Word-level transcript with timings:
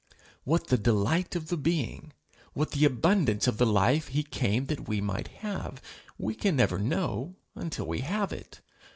What 0.45 0.65
the 0.65 0.79
delight 0.79 1.35
of 1.35 1.49
the 1.49 1.57
being, 1.57 2.11
what 2.53 2.71
the 2.71 2.85
abundance 2.85 3.45
of 3.45 3.59
the 3.59 3.67
life 3.67 4.07
he 4.07 4.23
came 4.23 4.65
that 4.65 4.87
we 4.87 4.99
might 4.99 5.27
have, 5.27 5.79
we 6.17 6.33
can 6.33 6.55
never 6.55 6.79
know 6.79 7.35
until 7.55 7.85
we 7.85 7.99
have 7.99 8.33
it. 8.33 8.61